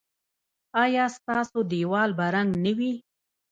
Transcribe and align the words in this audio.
ایا 0.83 1.05
ستاسو 1.15 1.59
دیوال 1.71 2.09
به 2.17 2.25
رنګ 2.35 2.49
نه 2.63 2.71
وي؟ 2.77 2.93